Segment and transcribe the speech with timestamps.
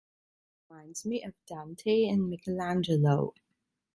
[0.67, 3.35] He reminds me of Dante and Michelangelo.